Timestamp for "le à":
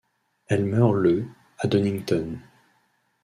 0.95-1.67